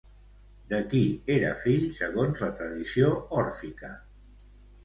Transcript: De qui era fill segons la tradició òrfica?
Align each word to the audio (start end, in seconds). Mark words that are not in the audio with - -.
De 0.71 0.77
qui 0.93 1.01
era 1.33 1.51
fill 1.65 1.85
segons 1.99 2.41
la 2.47 2.51
tradició 2.63 3.13
òrfica? 3.43 3.93